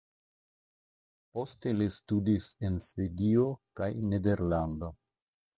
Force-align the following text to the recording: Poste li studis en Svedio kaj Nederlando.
Poste 1.37 1.73
li 1.81 1.87
studis 1.97 2.49
en 2.69 2.81
Svedio 2.89 3.47
kaj 3.81 3.91
Nederlando. 4.15 4.95